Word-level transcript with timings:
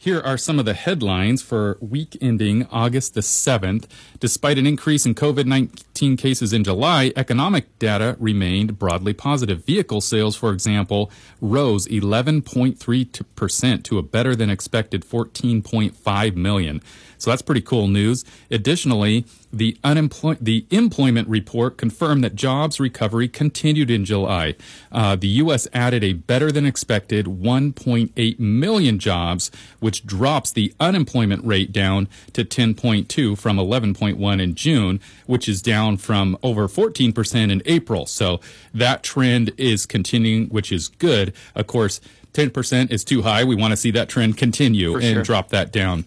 Here 0.00 0.20
are 0.20 0.38
some 0.38 0.60
of 0.60 0.64
the 0.64 0.74
headlines 0.74 1.42
for 1.42 1.76
week 1.80 2.16
ending 2.20 2.68
August 2.70 3.14
the 3.14 3.20
7th. 3.20 3.86
Despite 4.20 4.56
an 4.56 4.64
increase 4.64 5.04
in 5.04 5.16
COVID 5.16 5.46
19 5.46 6.16
cases 6.16 6.52
in 6.52 6.62
July, 6.62 7.12
economic 7.16 7.76
data 7.80 8.16
remained 8.20 8.78
broadly 8.78 9.12
positive. 9.12 9.64
Vehicle 9.64 10.00
sales, 10.00 10.36
for 10.36 10.52
example, 10.52 11.10
rose 11.40 11.88
11.3% 11.88 13.82
to 13.82 13.98
a 13.98 14.02
better 14.04 14.36
than 14.36 14.50
expected 14.50 15.04
14.5 15.04 16.36
million. 16.36 16.80
So 17.18 17.30
that's 17.30 17.42
pretty 17.42 17.60
cool 17.62 17.88
news. 17.88 18.24
Additionally, 18.50 19.24
the 19.52 19.76
unemploy- 19.82 20.38
the 20.40 20.66
employment 20.70 21.28
report 21.28 21.76
confirmed 21.76 22.22
that 22.22 22.36
jobs 22.36 22.78
recovery 22.78 23.28
continued 23.28 23.90
in 23.90 24.04
July. 24.04 24.54
Uh, 24.92 25.16
the 25.16 25.28
U.S. 25.28 25.66
added 25.72 26.04
a 26.04 26.12
better 26.12 26.52
than 26.52 26.64
expected 26.64 27.26
1.8 27.26 28.38
million 28.38 28.98
jobs, 28.98 29.50
which 29.88 30.04
drops 30.04 30.50
the 30.50 30.74
unemployment 30.78 31.42
rate 31.46 31.72
down 31.72 32.06
to 32.34 32.44
10.2 32.44 33.38
from 33.38 33.56
11.1 33.56 34.38
in 34.38 34.54
June, 34.54 35.00
which 35.24 35.48
is 35.48 35.62
down 35.62 35.96
from 35.96 36.36
over 36.42 36.68
14% 36.68 37.50
in 37.50 37.62
April. 37.64 38.04
So 38.04 38.38
that 38.74 39.02
trend 39.02 39.50
is 39.56 39.86
continuing, 39.86 40.48
which 40.50 40.70
is 40.70 40.88
good. 40.88 41.32
Of 41.54 41.68
course, 41.68 42.02
10% 42.34 42.90
is 42.90 43.02
too 43.02 43.22
high. 43.22 43.44
We 43.44 43.56
want 43.56 43.70
to 43.70 43.78
see 43.78 43.90
that 43.92 44.10
trend 44.10 44.36
continue 44.36 44.92
For 44.92 44.98
and 44.98 45.14
sure. 45.14 45.22
drop 45.22 45.48
that 45.48 45.72
down. 45.72 46.04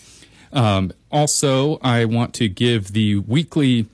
Um, 0.53 0.91
also, 1.11 1.80
I 1.81 2.05
want 2.05 2.36
to 2.36 2.48
give 2.48 2.94
the 2.94 3.16
weekly 3.16 3.88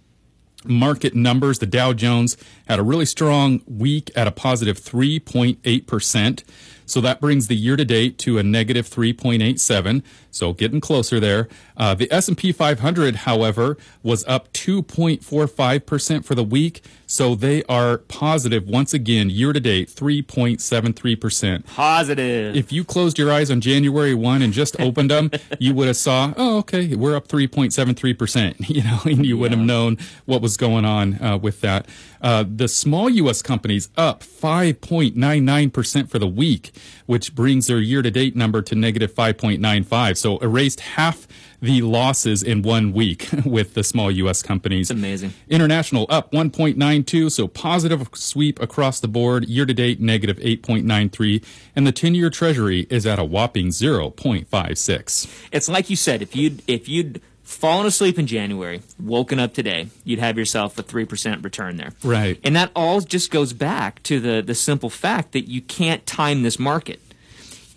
market 0.65 1.15
numbers. 1.15 1.59
The 1.59 1.65
Dow 1.65 1.93
Jones 1.93 2.35
had 2.67 2.77
a 2.77 2.83
really 2.83 3.05
strong 3.05 3.61
week 3.65 4.11
at 4.17 4.27
a 4.27 4.31
positive 4.31 4.81
3.8%. 4.81 6.43
So 6.87 6.99
that 7.01 7.21
brings 7.21 7.47
the 7.47 7.55
year 7.55 7.75
to 7.75 7.85
date 7.85 8.17
to 8.19 8.39
a 8.39 8.43
negative 8.43 8.89
3.87. 8.89 10.01
So 10.31 10.53
getting 10.53 10.79
closer 10.79 11.19
there. 11.19 11.47
Uh, 11.75 11.93
the 11.93 12.11
S&P 12.11 12.51
500, 12.51 13.17
however, 13.17 13.77
was 14.01 14.25
up 14.25 14.51
2.45% 14.53 16.25
for 16.25 16.33
the 16.33 16.43
week. 16.43 16.81
So 17.05 17.35
they 17.35 17.63
are 17.63 17.99
positive 17.99 18.67
once 18.67 18.93
again 18.93 19.29
year 19.29 19.53
to 19.53 19.59
date 19.59 19.89
3.73%. 19.89 21.65
Positive. 21.65 22.55
If 22.55 22.71
you 22.71 22.83
closed 22.83 23.17
your 23.17 23.31
eyes 23.31 23.49
on 23.49 23.61
January 23.61 24.13
1 24.13 24.41
and 24.41 24.53
just 24.53 24.79
opened 24.79 25.11
them, 25.11 25.31
you 25.59 25.73
would 25.73 25.87
have 25.87 25.97
saw, 25.97 26.33
oh, 26.35 26.57
okay, 26.59 26.95
we're 26.95 27.15
up 27.15 27.27
3.73%, 27.27 28.69
you 28.69 28.83
know, 28.83 28.99
and 29.05 29.25
you 29.25 29.37
would 29.37 29.51
have 29.51 29.59
known 29.59 29.97
what 30.25 30.41
was 30.41 30.57
going 30.57 30.85
on 30.85 31.21
uh, 31.21 31.37
with 31.37 31.61
that. 31.61 31.85
Uh, 32.21 32.43
the 32.47 32.67
small 32.67 33.09
U.S. 33.09 33.41
companies 33.41 33.89
up 33.95 34.21
5.99% 34.21 36.09
for 36.09 36.19
the 36.19 36.27
week, 36.27 36.71
which 37.05 37.35
brings 37.35 37.67
their 37.67 37.79
year-to-date 37.79 38.35
number 38.35 38.61
to 38.61 38.75
negative 38.75 39.13
5.95. 39.13 40.17
So 40.17 40.37
erased 40.39 40.79
half 40.81 41.27
the 41.61 41.81
losses 41.81 42.43
in 42.43 42.61
one 42.61 42.93
week 42.93 43.29
with 43.45 43.73
the 43.73 43.83
small 43.83 44.11
U.S. 44.11 44.41
companies. 44.41 44.91
It's 44.91 44.97
amazing. 44.97 45.33
International 45.49 46.05
up 46.09 46.31
1.92, 46.31 47.31
so 47.31 47.47
positive 47.47 48.07
sweep 48.13 48.61
across 48.61 48.99
the 48.99 49.07
board. 49.07 49.45
Year 49.45 49.65
to 49.65 49.73
date, 49.73 49.99
negative 49.99 50.37
8.93. 50.37 51.43
And 51.75 51.87
the 51.87 51.91
10 51.91 52.15
year 52.15 52.29
treasury 52.29 52.87
is 52.89 53.05
at 53.05 53.19
a 53.19 53.23
whopping 53.23 53.67
0.56. 53.67 55.47
It's 55.51 55.69
like 55.69 55.89
you 55.89 55.95
said, 55.95 56.21
if 56.21 56.35
you'd 56.35 56.61
if 56.67 56.87
you'd 56.87 57.21
fallen 57.47 57.85
asleep 57.87 58.19
in 58.19 58.27
January, 58.27 58.81
woken 58.99 59.39
up 59.39 59.53
today, 59.53 59.87
you'd 60.03 60.19
have 60.19 60.37
yourself 60.37 60.77
a 60.77 60.83
three 60.83 61.05
percent 61.05 61.43
return 61.43 61.77
there. 61.77 61.93
Right. 62.03 62.39
And 62.43 62.55
that 62.55 62.71
all 62.75 63.01
just 63.01 63.31
goes 63.31 63.53
back 63.53 64.03
to 64.03 64.19
the 64.19 64.41
the 64.41 64.53
simple 64.53 64.89
fact 64.89 65.31
that 65.31 65.49
you 65.49 65.61
can't 65.61 66.05
time 66.05 66.43
this 66.43 66.59
market. 66.59 67.01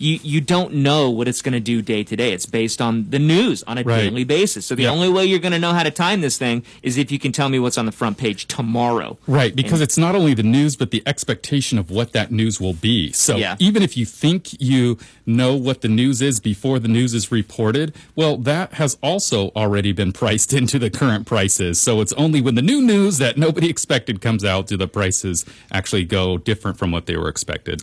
You 0.01 0.19
you 0.23 0.41
don't 0.41 0.73
know 0.73 1.09
what 1.09 1.27
it's 1.27 1.41
going 1.41 1.53
to 1.53 1.59
do 1.59 1.81
day 1.81 2.03
to 2.03 2.15
day. 2.15 2.33
It's 2.33 2.45
based 2.45 2.81
on 2.81 3.09
the 3.09 3.19
news 3.19 3.63
on 3.63 3.77
a 3.77 3.83
Right. 3.83 4.03
daily 4.09 4.23
basis. 4.23 4.65
So 4.65 4.73
the 4.75 4.83
Yeah. 4.83 4.91
only 4.91 5.09
way 5.09 5.25
you're 5.25 5.39
going 5.47 5.51
to 5.53 5.59
know 5.59 5.73
how 5.73 5.83
to 5.83 5.91
time 5.91 6.21
this 6.21 6.37
thing 6.37 6.63
is 6.81 6.97
if 6.97 7.11
you 7.11 7.19
can 7.19 7.31
tell 7.31 7.49
me 7.49 7.59
what's 7.59 7.77
on 7.77 7.85
the 7.85 7.91
front 7.91 8.17
page 8.17 8.47
tomorrow. 8.47 9.17
Right, 9.27 9.55
because 9.55 9.79
it's 9.81 9.97
not 9.97 10.15
only 10.15 10.33
the 10.33 10.43
news, 10.57 10.75
but 10.75 10.91
the 10.91 11.03
expectation 11.05 11.77
of 11.77 11.91
what 11.91 12.13
that 12.13 12.31
news 12.31 12.59
will 12.59 12.73
be. 12.73 13.11
So 13.11 13.37
Yeah. 13.37 13.55
even 13.59 13.81
if 13.83 13.95
you 13.95 14.05
think 14.05 14.49
you 14.59 14.97
know 15.25 15.55
what 15.55 15.81
the 15.81 15.87
news 15.87 16.21
is 16.21 16.39
before 16.39 16.79
the 16.79 16.87
news 16.87 17.13
is 17.13 17.31
reported, 17.31 17.93
well, 18.15 18.37
that 18.37 18.73
has 18.73 18.97
also 19.03 19.51
already 19.55 19.91
been 19.91 20.11
priced 20.11 20.51
into 20.61 20.79
the 20.79 20.89
current 20.89 21.25
prices. 21.27 21.79
So 21.79 22.01
it's 22.01 22.13
only 22.13 22.41
when 22.41 22.55
the 22.55 22.61
new 22.73 22.81
news 22.81 23.19
that 23.19 23.37
nobody 23.37 23.69
expected 23.69 24.19
comes 24.19 24.43
out 24.43 24.67
do 24.67 24.77
the 24.77 24.87
prices 24.87 25.45
actually 25.71 26.05
go 26.05 26.37
different 26.37 26.77
from 26.79 26.91
what 26.91 27.05
they 27.05 27.15
were 27.15 27.29
expected. 27.29 27.79